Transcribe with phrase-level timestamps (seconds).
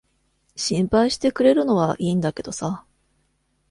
[0.55, 2.83] 心配してくれるのは良いんだけどさ。